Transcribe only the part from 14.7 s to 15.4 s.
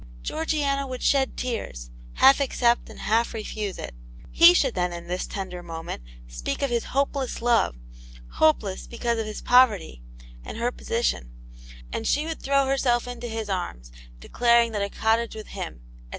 that a cottage